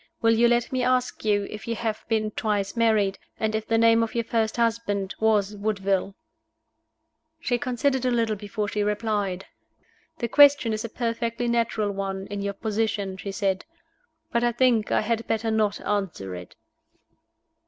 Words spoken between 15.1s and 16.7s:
better not answer it."